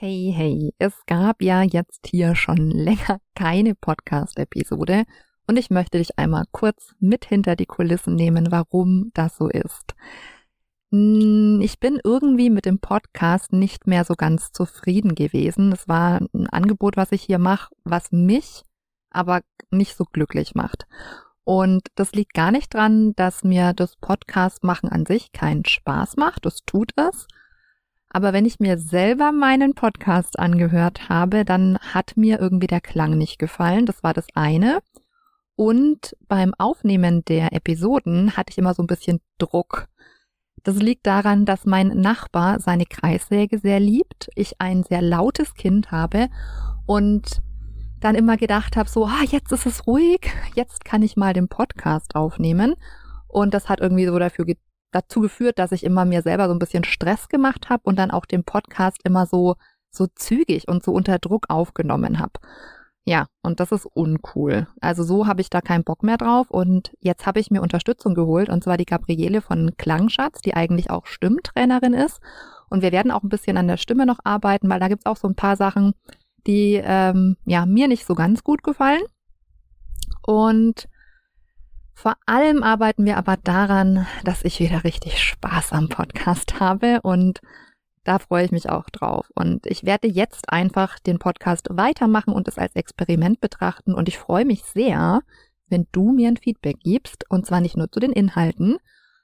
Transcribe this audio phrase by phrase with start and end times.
[0.00, 5.02] Hey, hey, es gab ja jetzt hier schon länger keine Podcast-Episode
[5.48, 9.96] und ich möchte dich einmal kurz mit hinter die Kulissen nehmen, warum das so ist.
[10.92, 15.72] Hm, ich bin irgendwie mit dem Podcast nicht mehr so ganz zufrieden gewesen.
[15.72, 18.62] Es war ein Angebot, was ich hier mache, was mich
[19.10, 19.40] aber
[19.72, 20.86] nicht so glücklich macht.
[21.42, 26.16] Und das liegt gar nicht dran, dass mir das Podcast machen an sich keinen Spaß
[26.18, 26.46] macht.
[26.46, 27.26] Das tut es.
[28.10, 33.18] Aber wenn ich mir selber meinen Podcast angehört habe, dann hat mir irgendwie der Klang
[33.18, 33.86] nicht gefallen.
[33.86, 34.80] Das war das eine.
[35.56, 39.88] Und beim Aufnehmen der Episoden hatte ich immer so ein bisschen Druck.
[40.64, 45.90] Das liegt daran, dass mein Nachbar seine Kreissäge sehr liebt, ich ein sehr lautes Kind
[45.90, 46.28] habe
[46.86, 47.42] und
[48.00, 51.48] dann immer gedacht habe, so, ah, jetzt ist es ruhig, jetzt kann ich mal den
[51.48, 52.74] Podcast aufnehmen.
[53.26, 54.44] Und das hat irgendwie so dafür
[54.90, 58.10] dazu geführt, dass ich immer mir selber so ein bisschen Stress gemacht habe und dann
[58.10, 59.56] auch den Podcast immer so
[59.90, 62.32] so zügig und so unter Druck aufgenommen habe.
[63.04, 64.66] Ja, und das ist uncool.
[64.82, 68.14] Also so habe ich da keinen Bock mehr drauf und jetzt habe ich mir Unterstützung
[68.14, 72.20] geholt und zwar die Gabriele von Klangschatz, die eigentlich auch Stimmtrainerin ist
[72.68, 75.16] und wir werden auch ein bisschen an der Stimme noch arbeiten, weil da gibt's auch
[75.16, 75.94] so ein paar Sachen,
[76.46, 79.02] die ähm, ja mir nicht so ganz gut gefallen
[80.26, 80.86] und
[81.98, 87.40] vor allem arbeiten wir aber daran, dass ich wieder richtig Spaß am Podcast habe und
[88.04, 89.26] da freue ich mich auch drauf.
[89.34, 93.94] Und ich werde jetzt einfach den Podcast weitermachen und es als Experiment betrachten.
[93.94, 95.22] Und ich freue mich sehr,
[95.68, 97.28] wenn du mir ein Feedback gibst.
[97.28, 98.78] Und zwar nicht nur zu den Inhalten,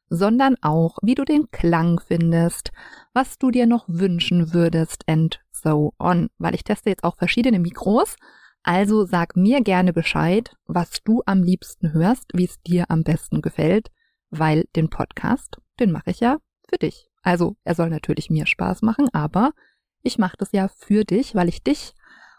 [0.09, 2.73] sondern auch, wie du den Klang findest,
[3.13, 6.29] was du dir noch wünschen würdest and so on.
[6.39, 8.17] Weil ich teste jetzt auch verschiedene Mikros
[8.65, 13.43] also sag mir gerne Bescheid, was du am liebsten hörst, wie es dir am besten
[13.43, 13.91] gefällt,
[14.31, 16.39] weil den Podcast, den mache ich ja
[16.69, 17.09] für dich.
[17.23, 19.53] Also er soll natürlich mir Spaß machen, aber
[20.03, 21.95] ich mache das ja für dich, weil ich dich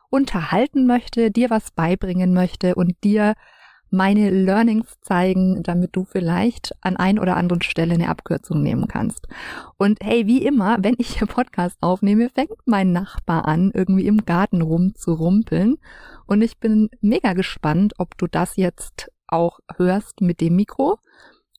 [0.09, 3.35] unterhalten möchte, dir was beibringen möchte und dir
[3.95, 9.27] meine Learnings zeigen, damit du vielleicht an ein oder anderen Stelle eine Abkürzung nehmen kannst.
[9.77, 14.25] Und hey, wie immer, wenn ich hier Podcast aufnehme, fängt mein Nachbar an, irgendwie im
[14.25, 15.77] Garten rumzurumpeln.
[16.27, 20.99] Und ich bin mega gespannt, ob du das jetzt auch hörst mit dem Mikro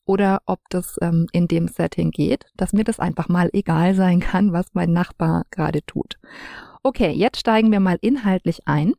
[0.05, 4.21] oder ob das ähm, in dem Setting geht, dass mir das einfach mal egal sein
[4.21, 6.19] kann, was mein Nachbar gerade tut.
[6.83, 8.95] Okay, jetzt steigen wir mal inhaltlich ein.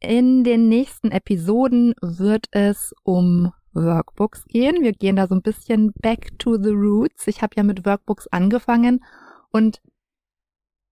[0.00, 4.82] In den nächsten Episoden wird es um Workbooks gehen.
[4.82, 7.26] Wir gehen da so ein bisschen back to the roots.
[7.26, 9.04] Ich habe ja mit Workbooks angefangen
[9.50, 9.80] und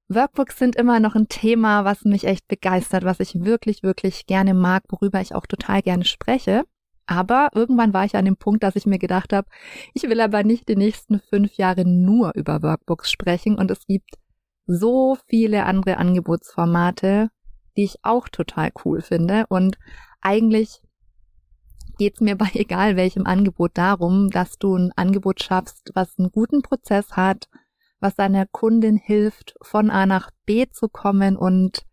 [0.09, 4.55] Workbooks sind immer noch ein Thema, was mich echt begeistert, was ich wirklich, wirklich gerne
[4.55, 6.65] mag, worüber ich auch total gerne spreche.
[7.07, 9.49] Aber irgendwann war ich an dem Punkt, dass ich mir gedacht habe,
[9.93, 14.11] ich will aber nicht die nächsten fünf Jahre nur über Workbooks sprechen und es gibt
[14.67, 17.31] so viele andere Angebotsformate,
[17.77, 19.45] die ich auch total cool finde.
[19.49, 19.79] Und
[20.21, 20.81] eigentlich
[21.99, 26.31] geht es mir bei egal welchem Angebot darum, dass du ein Angebot schaffst, was einen
[26.31, 27.49] guten Prozess hat,
[28.01, 31.85] was deiner Kundin hilft, von A nach B zu kommen und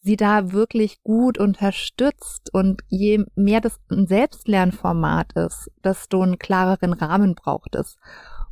[0.00, 6.92] sie da wirklich gut unterstützt und je mehr das ein Selbstlernformat ist, desto einen klareren
[6.92, 7.96] Rahmen braucht es.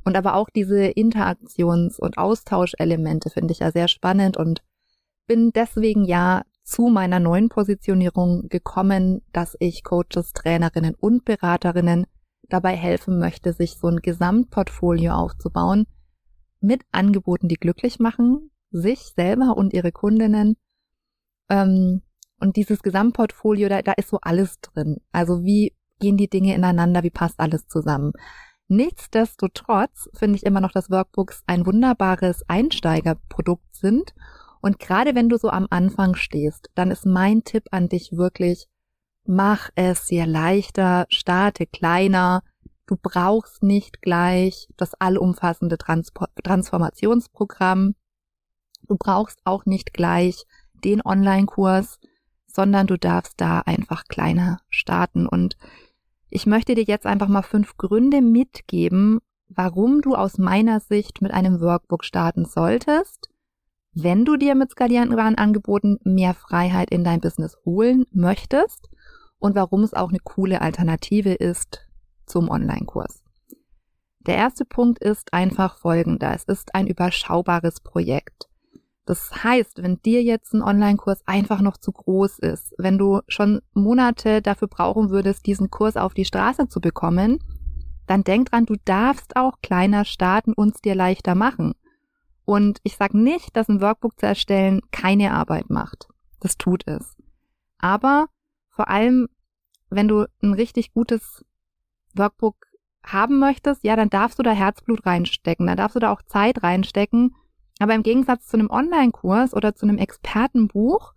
[0.02, 4.62] Und aber auch diese Interaktions- und Austauschelemente finde ich ja sehr spannend und
[5.26, 12.06] bin deswegen ja zu meiner neuen Positionierung gekommen, dass ich Coaches, Trainerinnen und Beraterinnen
[12.48, 15.86] dabei helfen möchte, sich so ein Gesamtportfolio aufzubauen,
[16.60, 20.56] mit Angeboten, die glücklich machen, sich selber und ihre Kundinnen.
[21.48, 22.02] Ähm,
[22.38, 24.98] und dieses Gesamtportfolio, da, da ist so alles drin.
[25.12, 28.12] Also wie gehen die Dinge ineinander, wie passt alles zusammen.
[28.68, 34.14] Nichtsdestotrotz finde ich immer noch, dass Workbooks ein wunderbares Einsteigerprodukt sind.
[34.62, 38.68] Und gerade wenn du so am Anfang stehst, dann ist mein Tipp an dich wirklich,
[39.26, 42.42] mach es dir leichter, starte kleiner,
[42.92, 47.94] Du brauchst nicht gleich das allumfassende Transpor Transformationsprogramm.
[48.86, 50.44] Du brauchst auch nicht gleich
[50.74, 52.00] den Online-Kurs,
[52.46, 55.26] sondern du darfst da einfach kleiner starten.
[55.26, 55.56] Und
[56.28, 61.32] ich möchte dir jetzt einfach mal fünf Gründe mitgeben, warum du aus meiner Sicht mit
[61.32, 63.30] einem Workbook starten solltest,
[63.94, 68.88] wenn du dir mit skalierenden Angeboten mehr Freiheit in dein Business holen möchtest
[69.38, 71.86] und warum es auch eine coole Alternative ist
[72.26, 73.22] zum Online-Kurs.
[74.20, 76.32] Der erste Punkt ist einfach folgender.
[76.34, 78.48] Es ist ein überschaubares Projekt.
[79.04, 83.60] Das heißt, wenn dir jetzt ein Online-Kurs einfach noch zu groß ist, wenn du schon
[83.74, 87.40] Monate dafür brauchen würdest, diesen Kurs auf die Straße zu bekommen,
[88.06, 91.74] dann denk dran, du darfst auch kleiner starten und es dir leichter machen.
[92.44, 96.08] Und ich sage nicht, dass ein Workbook zu erstellen keine Arbeit macht.
[96.40, 97.16] Das tut es.
[97.78, 98.26] Aber
[98.70, 99.28] vor allem,
[99.90, 101.44] wenn du ein richtig gutes
[102.14, 102.56] Workbook
[103.04, 106.62] haben möchtest, ja, dann darfst du da Herzblut reinstecken, dann darfst du da auch Zeit
[106.62, 107.34] reinstecken.
[107.78, 111.14] Aber im Gegensatz zu einem Online-Kurs oder zu einem Expertenbuch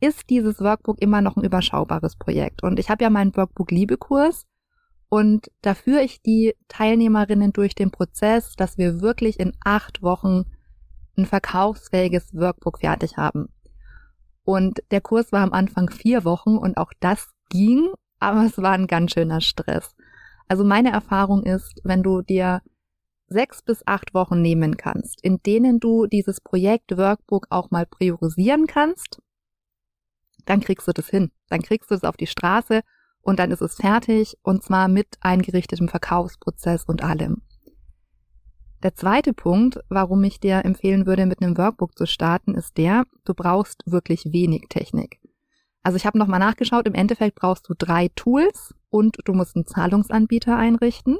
[0.00, 2.62] ist dieses Workbook immer noch ein überschaubares Projekt.
[2.62, 4.44] Und ich habe ja meinen Workbook-Liebe-Kurs
[5.14, 10.42] und da führe ich die Teilnehmerinnen durch den Prozess, dass wir wirklich in acht Wochen
[11.16, 13.46] ein verkaufsfähiges Workbook fertig haben.
[14.42, 18.72] Und der Kurs war am Anfang vier Wochen und auch das ging, aber es war
[18.72, 19.94] ein ganz schöner Stress.
[20.48, 22.60] Also meine Erfahrung ist, wenn du dir
[23.28, 28.66] sechs bis acht Wochen nehmen kannst, in denen du dieses Projekt Workbook auch mal priorisieren
[28.66, 29.22] kannst,
[30.44, 31.30] dann kriegst du das hin.
[31.50, 32.82] Dann kriegst du es auf die Straße
[33.24, 37.42] und dann ist es fertig und zwar mit eingerichtetem Verkaufsprozess und allem.
[38.82, 43.04] Der zweite Punkt, warum ich dir empfehlen würde, mit einem Workbook zu starten, ist der,
[43.24, 45.20] du brauchst wirklich wenig Technik.
[45.82, 49.66] Also ich habe nochmal nachgeschaut, im Endeffekt brauchst du drei Tools und du musst einen
[49.66, 51.16] Zahlungsanbieter einrichten.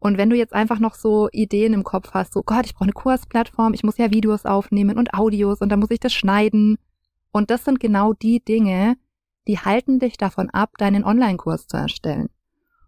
[0.00, 2.84] Und wenn du jetzt einfach noch so Ideen im Kopf hast, so Gott, ich brauche
[2.84, 6.76] eine Kursplattform, ich muss ja Videos aufnehmen und Audios und dann muss ich das schneiden.
[7.30, 8.96] Und das sind genau die Dinge,
[9.48, 12.28] die halten dich davon ab, deinen Online-Kurs zu erstellen.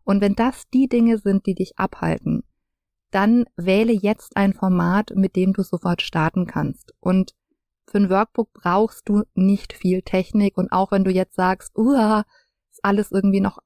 [0.05, 2.45] Und wenn das die Dinge sind, die dich abhalten,
[3.11, 6.95] dann wähle jetzt ein Format, mit dem du sofort starten kannst.
[7.01, 7.35] Und
[7.89, 10.57] für ein Workbook brauchst du nicht viel Technik.
[10.57, 12.23] Und auch wenn du jetzt sagst, uh,
[12.71, 13.59] ist alles irgendwie noch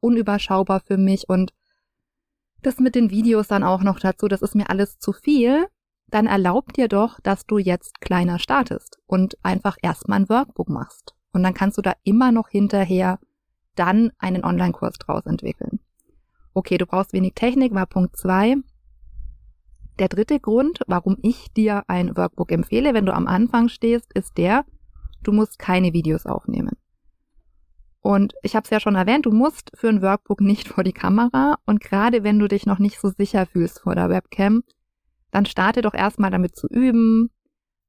[0.00, 1.52] unüberschaubar für mich und
[2.62, 5.66] das mit den Videos dann auch noch dazu, das ist mir alles zu viel,
[6.06, 11.14] dann erlaub dir doch, dass du jetzt kleiner startest und einfach erstmal ein Workbook machst.
[11.34, 13.18] Und dann kannst du da immer noch hinterher
[13.74, 15.80] dann einen Online-Kurs draus entwickeln.
[16.54, 18.56] Okay, du brauchst wenig Technik, war Punkt zwei.
[19.98, 24.38] Der dritte Grund, warum ich dir ein Workbook empfehle, wenn du am Anfang stehst, ist
[24.38, 24.64] der,
[25.22, 26.76] du musst keine Videos aufnehmen.
[28.00, 30.92] Und ich habe es ja schon erwähnt, du musst für ein Workbook nicht vor die
[30.92, 34.62] Kamera und gerade wenn du dich noch nicht so sicher fühlst vor der Webcam,
[35.32, 37.30] dann starte doch erstmal damit zu üben,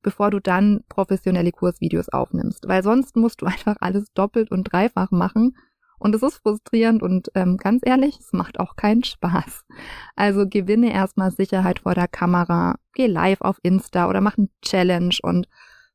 [0.05, 5.09] bevor du dann professionelle Kursvideos aufnimmst, weil sonst musst du einfach alles doppelt und dreifach
[5.09, 5.57] machen
[5.97, 9.65] und es ist frustrierend und ähm, ganz ehrlich, es macht auch keinen Spaß.
[10.15, 15.15] Also gewinne erstmal Sicherheit vor der Kamera, geh live auf Insta oder mach ein Challenge
[15.23, 15.47] und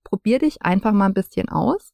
[0.02, 1.92] probier dich einfach mal ein bisschen aus.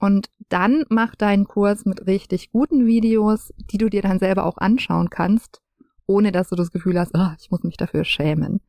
[0.00, 4.58] Und dann mach deinen Kurs mit richtig guten Videos, die du dir dann selber auch
[4.58, 5.62] anschauen kannst,
[6.06, 8.60] ohne dass du das Gefühl hast, oh, ich muss mich dafür schämen.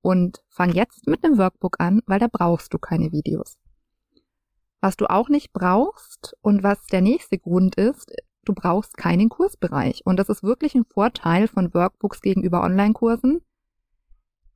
[0.00, 3.58] Und fang jetzt mit einem Workbook an, weil da brauchst du keine Videos.
[4.80, 8.12] Was du auch nicht brauchst und was der nächste Grund ist,
[8.44, 10.02] du brauchst keinen Kursbereich.
[10.04, 13.40] Und das ist wirklich ein Vorteil von Workbooks gegenüber Online-Kursen.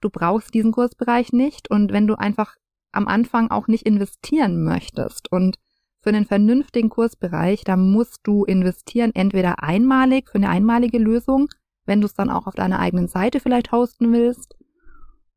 [0.01, 2.57] Du brauchst diesen Kursbereich nicht und wenn du einfach
[2.93, 5.59] am Anfang auch nicht investieren möchtest und
[6.01, 11.49] für einen vernünftigen Kursbereich, da musst du investieren, entweder einmalig für eine einmalige Lösung,
[11.87, 14.57] wenn du es dann auch auf deiner eigenen Seite vielleicht hosten willst,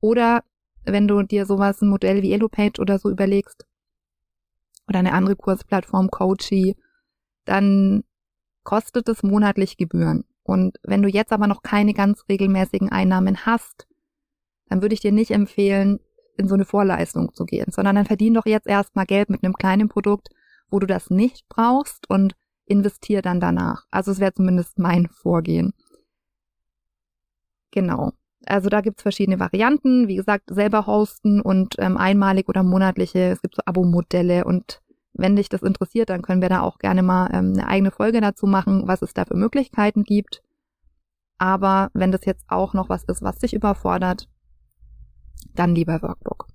[0.05, 0.43] oder
[0.83, 3.65] wenn du dir sowas, ein Modell wie Elopage oder so überlegst,
[4.87, 6.75] oder eine andere Kursplattform, Coachy,
[7.43, 8.03] dann
[8.63, 10.25] kostet es monatlich Gebühren.
[10.43, 13.87] Und wenn du jetzt aber noch keine ganz regelmäßigen Einnahmen hast,
[14.69, 15.99] dann würde ich dir nicht empfehlen,
[16.37, 19.53] in so eine Vorleistung zu gehen, sondern dann verdien doch jetzt erstmal Geld mit einem
[19.53, 20.29] kleinen Produkt,
[20.69, 22.35] wo du das nicht brauchst und
[22.65, 23.85] investier dann danach.
[23.89, 25.73] Also es wäre zumindest mein Vorgehen.
[27.71, 28.13] Genau.
[28.47, 30.07] Also da gibt's verschiedene Varianten.
[30.07, 33.19] Wie gesagt, selber hosten und ähm, einmalig oder monatliche.
[33.19, 34.81] Es gibt so Abo-Modelle und
[35.13, 38.19] wenn dich das interessiert, dann können wir da auch gerne mal ähm, eine eigene Folge
[38.19, 40.41] dazu machen, was es da für Möglichkeiten gibt.
[41.37, 44.27] Aber wenn das jetzt auch noch was ist, was dich überfordert,
[45.53, 46.47] dann lieber Workbook.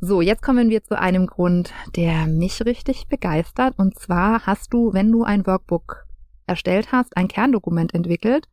[0.00, 3.78] So, jetzt kommen wir zu einem Grund, der mich richtig begeistert.
[3.78, 6.06] Und zwar hast du, wenn du ein Workbook
[6.46, 8.46] erstellt hast, ein Kerndokument entwickelt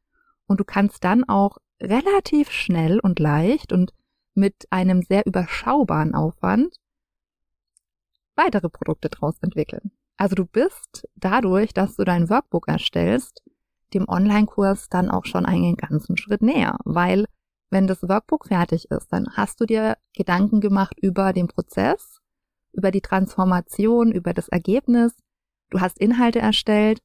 [0.47, 3.93] und du kannst dann auch relativ schnell und leicht und
[4.33, 6.75] mit einem sehr überschaubaren Aufwand
[8.35, 9.91] weitere Produkte draus entwickeln.
[10.17, 13.43] Also du bist dadurch, dass du dein Workbook erstellst,
[13.93, 17.25] dem Online-Kurs dann auch schon einen ganzen Schritt näher, weil
[17.69, 22.19] wenn das Workbook fertig ist, dann hast du dir Gedanken gemacht über den Prozess,
[22.71, 25.13] über die Transformation, über das Ergebnis.
[25.69, 26.99] Du hast Inhalte erstellt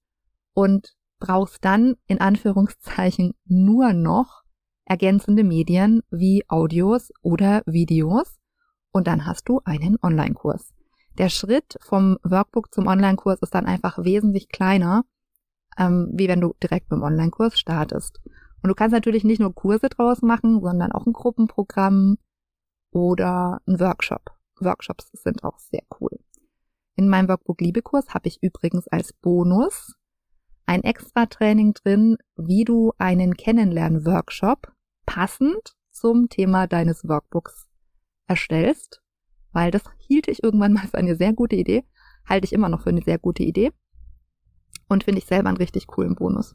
[0.54, 4.42] und brauchst dann in Anführungszeichen nur noch
[4.88, 8.38] ergänzende Medien wie Audios oder Videos
[8.92, 10.74] und dann hast du einen Online-Kurs.
[11.18, 15.04] Der Schritt vom Workbook zum Online-Kurs ist dann einfach wesentlich kleiner,
[15.76, 18.20] ähm, wie wenn du direkt mit dem Online-Kurs startest.
[18.62, 22.18] Und du kannst natürlich nicht nur Kurse draus machen, sondern auch ein Gruppenprogramm
[22.92, 24.30] oder ein Workshop.
[24.60, 26.18] Workshops sind auch sehr cool.
[26.96, 29.94] In meinem Workbook Liebekurs habe ich übrigens als Bonus
[30.66, 34.72] ein extra Training drin, wie du einen Kennenlern-Workshop
[35.08, 37.66] passend zum Thema deines Workbooks
[38.26, 39.00] erstellst,
[39.52, 41.84] weil das hielt ich irgendwann mal für eine sehr gute Idee,
[42.26, 43.72] halte ich immer noch für eine sehr gute Idee
[44.86, 46.54] und finde ich selber einen richtig coolen Bonus.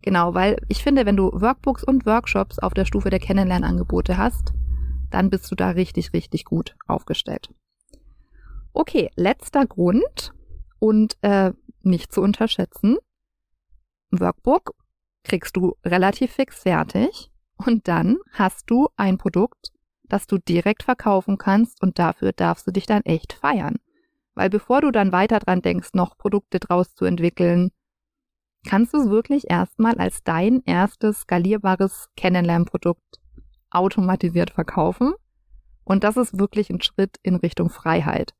[0.00, 4.54] Genau, weil ich finde, wenn du Workbooks und Workshops auf der Stufe der Kennenlernangebote hast,
[5.10, 7.52] dann bist du da richtig, richtig gut aufgestellt.
[8.72, 10.32] Okay, letzter Grund
[10.78, 12.96] und äh, nicht zu unterschätzen.
[14.12, 14.72] Workbook
[15.24, 17.31] kriegst du relativ fix fertig
[17.66, 19.72] und dann hast du ein Produkt,
[20.04, 23.76] das du direkt verkaufen kannst und dafür darfst du dich dann echt feiern.
[24.34, 27.70] Weil bevor du dann weiter dran denkst, noch Produkte draus zu entwickeln,
[28.66, 33.20] kannst du es wirklich erstmal als dein erstes skalierbares Kennenlernprodukt
[33.70, 35.14] automatisiert verkaufen.
[35.84, 38.34] Und das ist wirklich ein Schritt in Richtung Freiheit.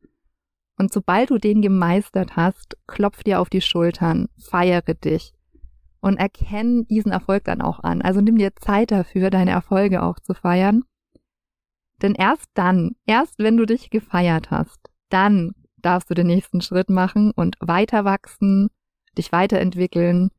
[0.78, 5.34] Und sobald du den gemeistert hast, klopf dir auf die Schultern, feiere dich
[6.02, 8.02] und erkenn diesen Erfolg dann auch an.
[8.02, 10.82] Also nimm dir Zeit dafür, deine Erfolge auch zu feiern.
[12.02, 16.90] Denn erst dann, erst wenn du dich gefeiert hast, dann darfst du den nächsten Schritt
[16.90, 18.68] machen und weiter wachsen,
[19.16, 20.30] dich weiterentwickeln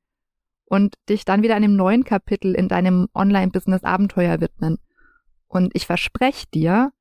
[0.65, 4.79] und dich dann wieder einem neuen Kapitel in deinem Online-Business-Abenteuer widmen.
[5.47, 6.91] Und ich verspreche dir,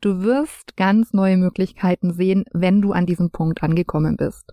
[0.00, 4.52] du wirst ganz neue Möglichkeiten sehen, wenn du an diesem Punkt angekommen bist.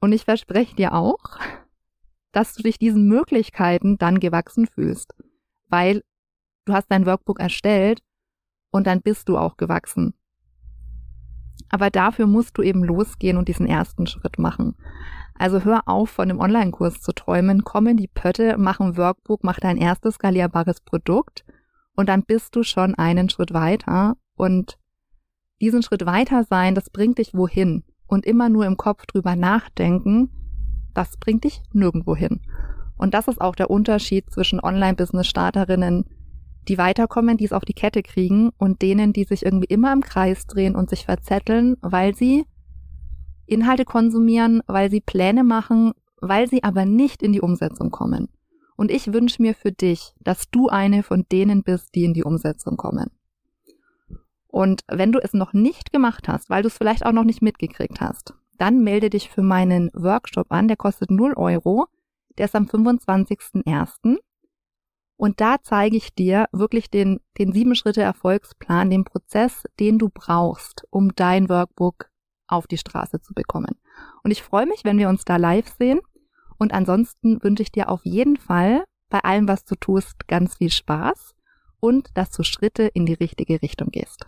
[0.00, 1.38] Und ich verspreche dir auch,
[2.32, 5.14] dass du dich diesen Möglichkeiten dann gewachsen fühlst,
[5.68, 6.02] weil
[6.64, 8.00] du hast dein Workbook erstellt
[8.70, 10.14] und dann bist du auch gewachsen.
[11.68, 14.76] Aber dafür musst du eben losgehen und diesen ersten Schritt machen.
[15.34, 19.42] Also hör auf, von einem Online-Kurs zu träumen, komm in die Pötte, mach ein Workbook,
[19.42, 21.44] mach dein erstes skalierbares Produkt
[21.94, 24.78] und dann bist du schon einen Schritt weiter und
[25.60, 30.30] diesen Schritt weiter sein, das bringt dich wohin und immer nur im Kopf drüber nachdenken,
[31.00, 32.40] das bringt dich nirgendwo hin.
[32.98, 36.04] Und das ist auch der Unterschied zwischen Online-Business-Starterinnen,
[36.68, 40.02] die weiterkommen, die es auf die Kette kriegen und denen, die sich irgendwie immer im
[40.02, 42.44] Kreis drehen und sich verzetteln, weil sie
[43.46, 48.28] Inhalte konsumieren, weil sie Pläne machen, weil sie aber nicht in die Umsetzung kommen.
[48.76, 52.24] Und ich wünsche mir für dich, dass du eine von denen bist, die in die
[52.24, 53.10] Umsetzung kommen.
[54.48, 57.40] Und wenn du es noch nicht gemacht hast, weil du es vielleicht auch noch nicht
[57.40, 61.86] mitgekriegt hast, dann melde dich für meinen Workshop an, der kostet 0 Euro.
[62.36, 64.18] Der ist am 25.01.
[65.16, 70.10] Und da zeige ich dir wirklich den, den sieben Schritte Erfolgsplan, den Prozess, den du
[70.12, 72.10] brauchst, um dein Workbook
[72.48, 73.76] auf die Straße zu bekommen.
[74.22, 76.00] Und ich freue mich, wenn wir uns da live sehen.
[76.58, 80.70] Und ansonsten wünsche ich dir auf jeden Fall bei allem, was du tust, ganz viel
[80.70, 81.34] Spaß
[81.80, 84.26] und dass du Schritte in die richtige Richtung gehst.